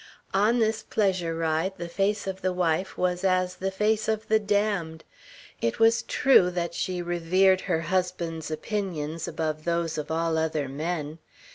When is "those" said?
9.63-9.99